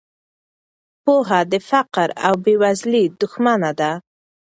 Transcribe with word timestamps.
پوهه 1.03 1.39
د 1.51 1.53
فقر 1.69 2.09
او 2.27 2.33
بې 2.43 2.53
وزلۍ 2.61 3.05
دښمنه 3.21 3.71
ده. 3.79 3.91